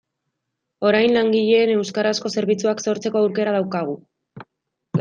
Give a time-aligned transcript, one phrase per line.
[0.91, 3.97] Orain langileen euskarazko zerbitzuak sortzeko aukera daukagu.